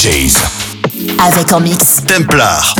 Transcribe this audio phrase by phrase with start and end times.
[0.00, 0.32] DJs.
[1.18, 2.02] Avec en mix.
[2.06, 2.79] Templar.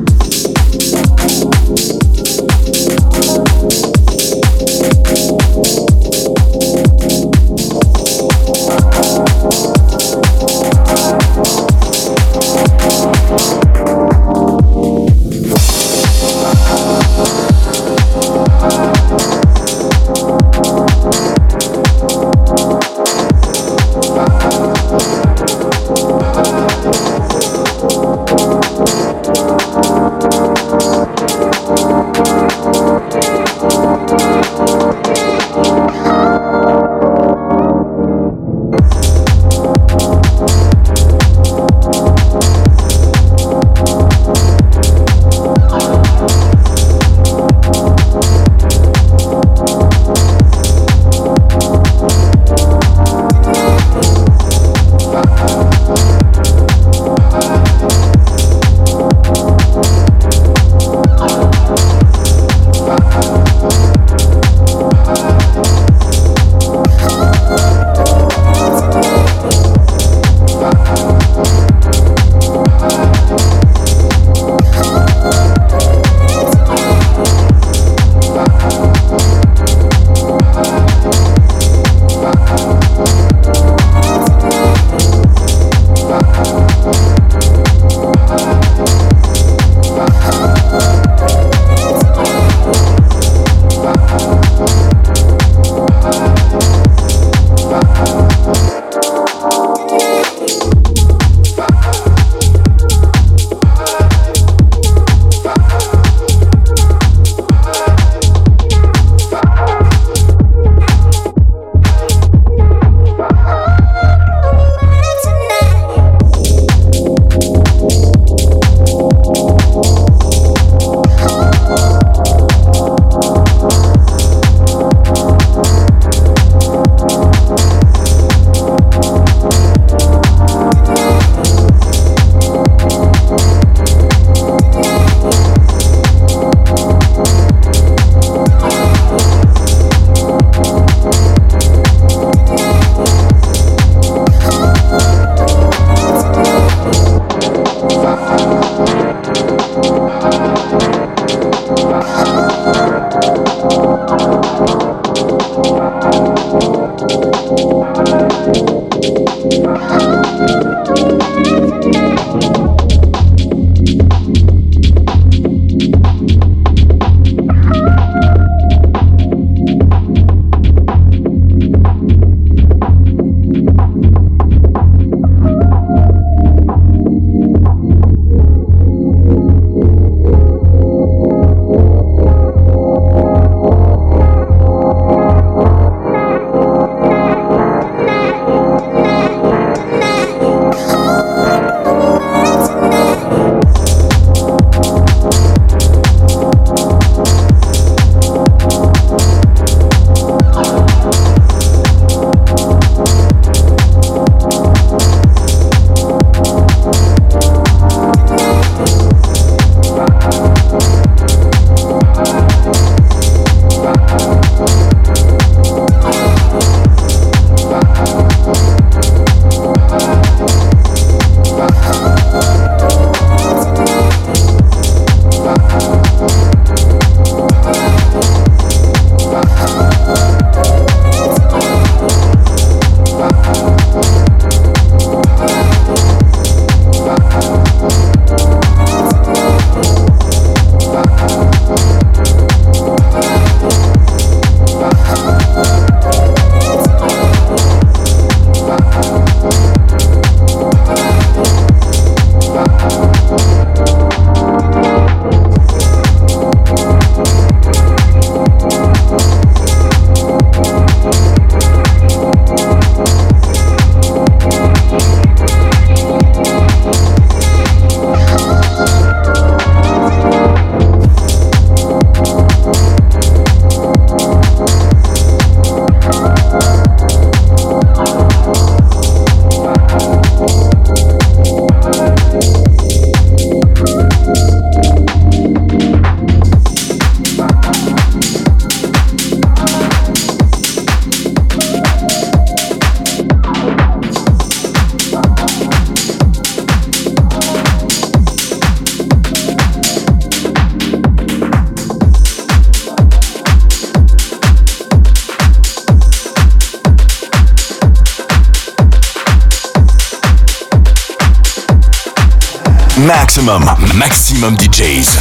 [314.41, 315.19] Maximum DJs.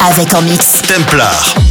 [0.00, 1.67] Avec en mix Templar.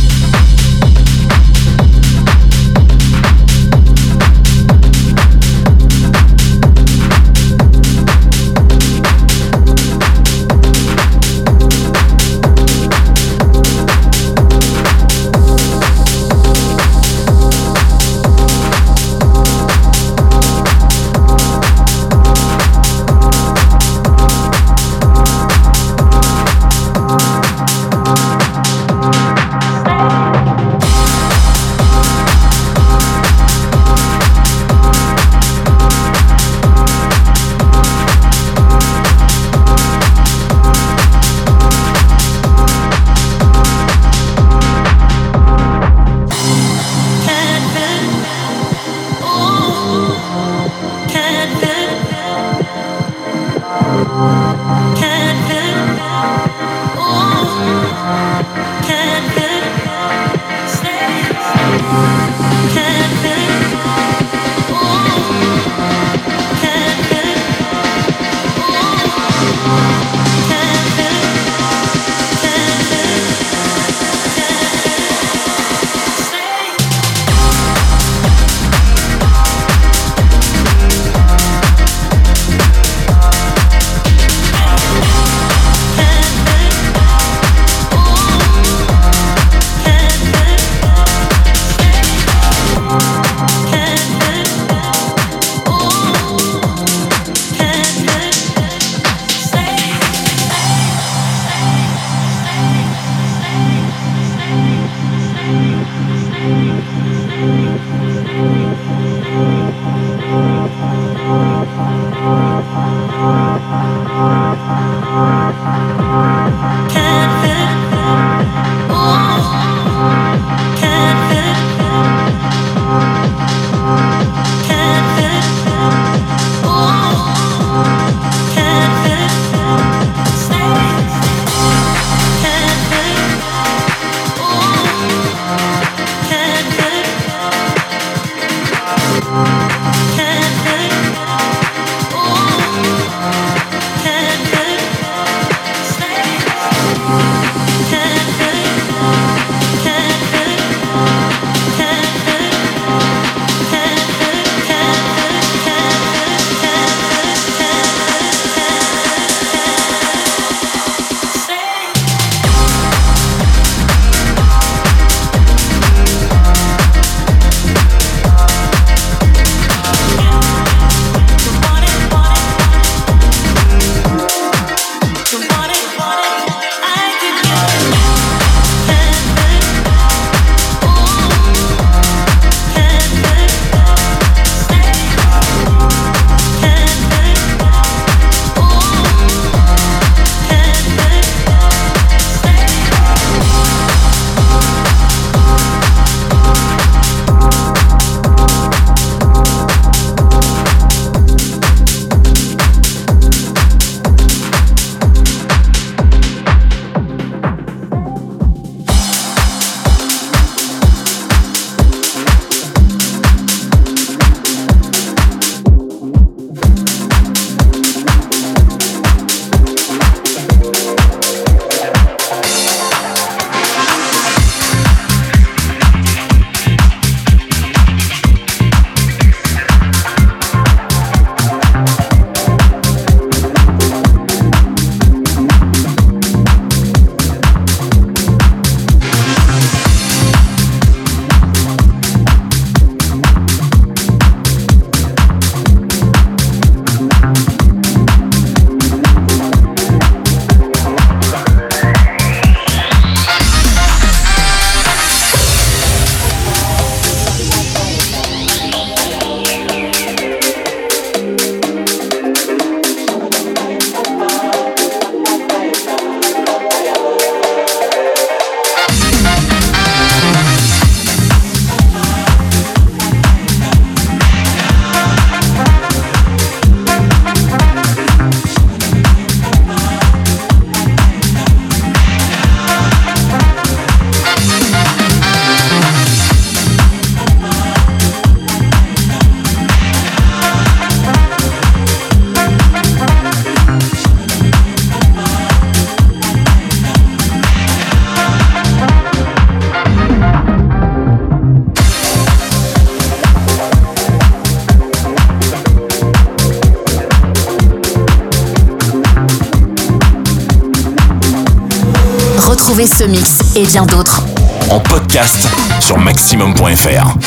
[316.77, 317.26] maximum.fr.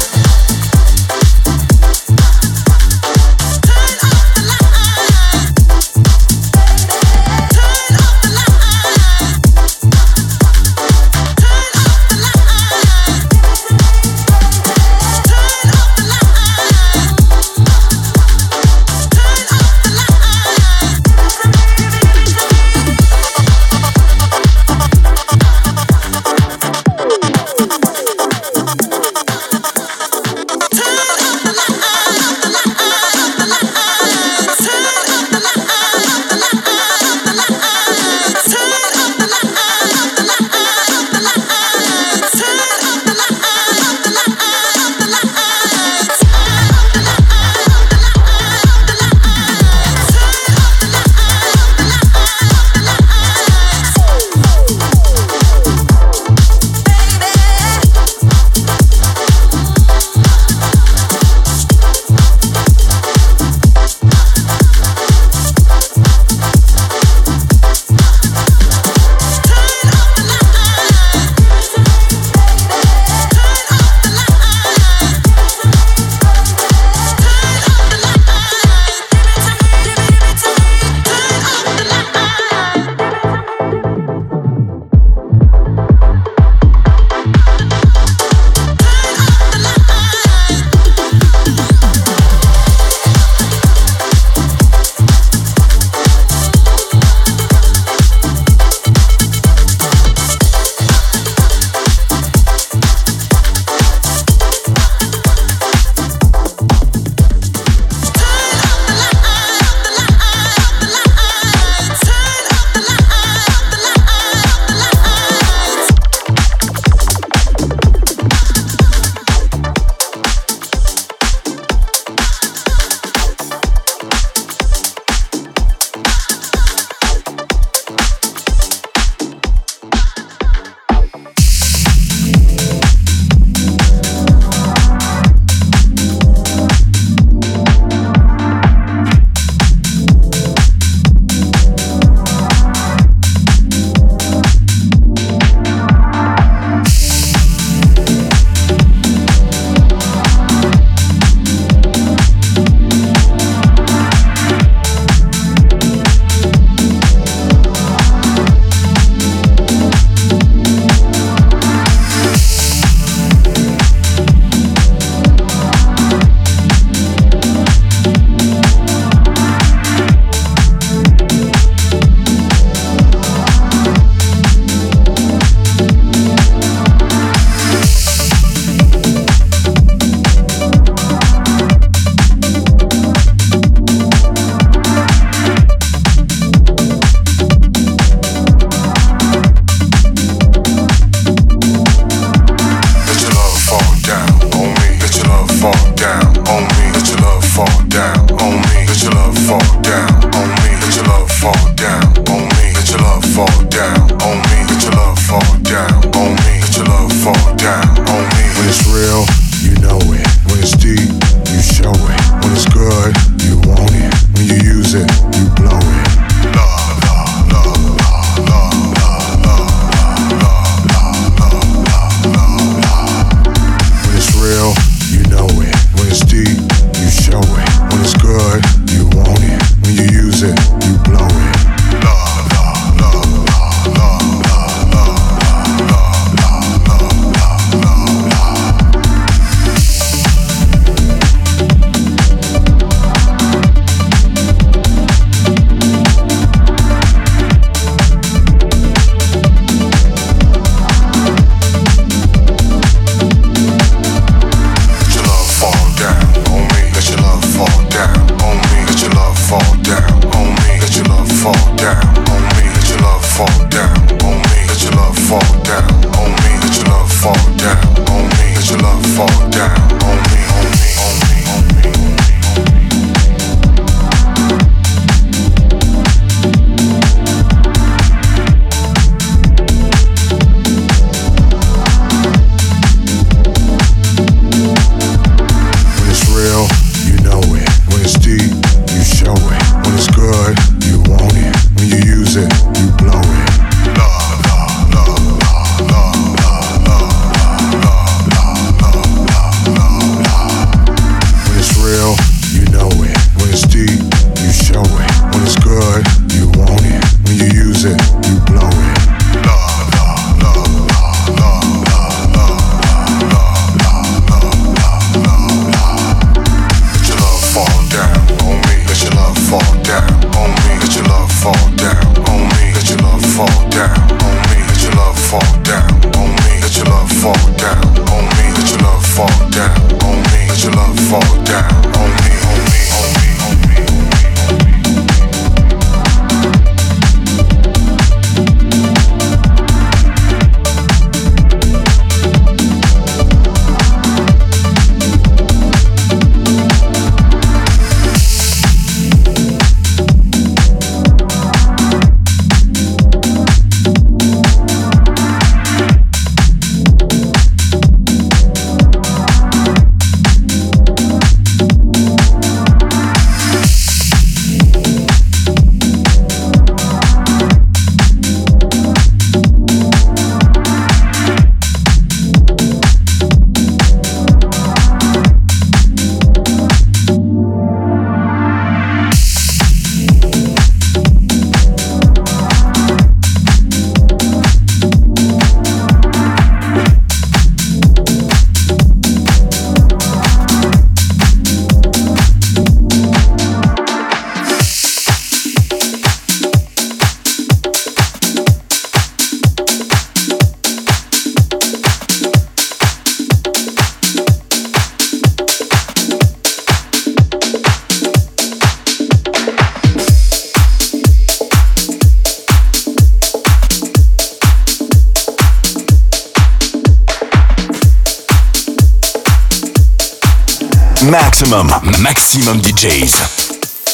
[421.09, 421.67] Maximum,
[421.99, 423.15] maximum DJs.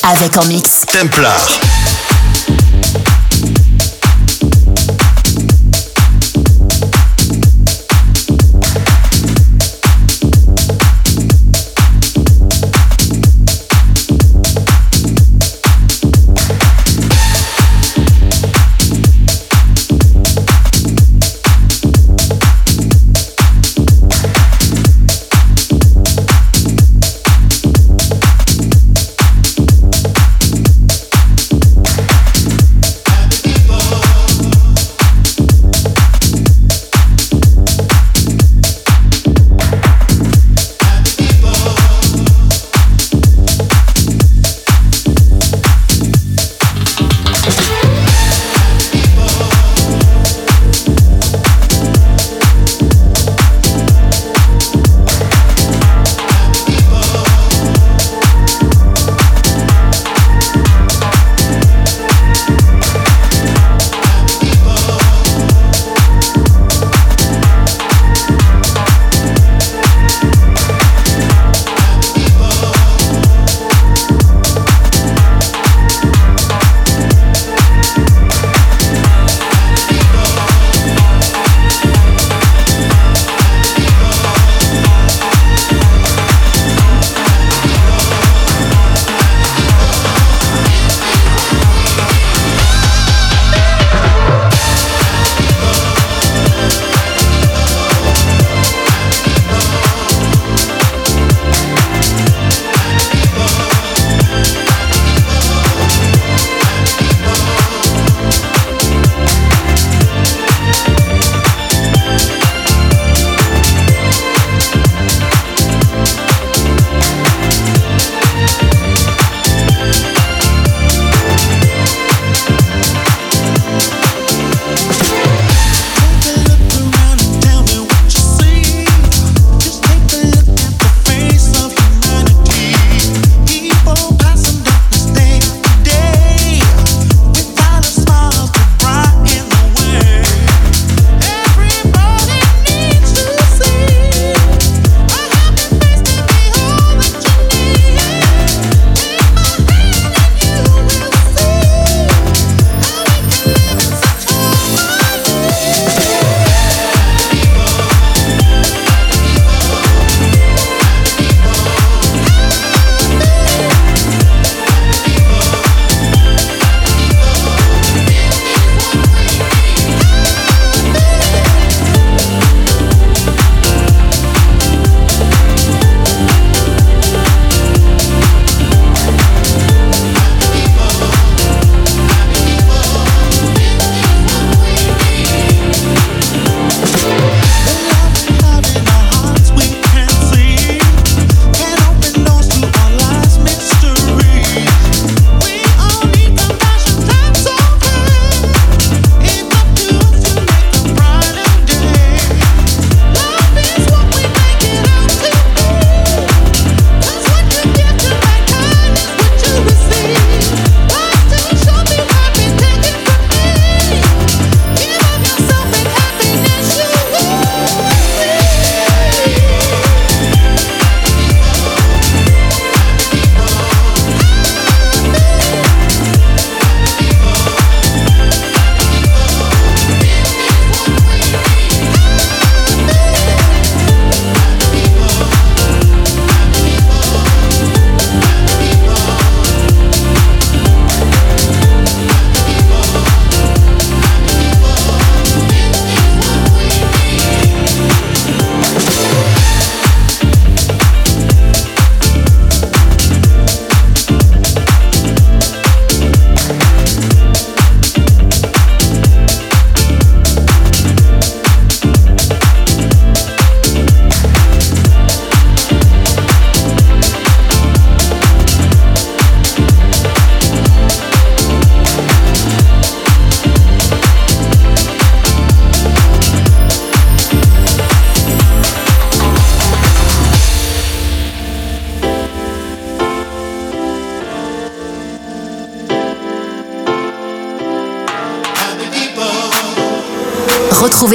[0.03, 0.85] Avec en mix.
[0.91, 1.76] Templar.